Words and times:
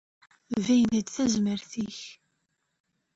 Beyyen-d 0.63 1.07
tazmert-ik. 1.09 1.99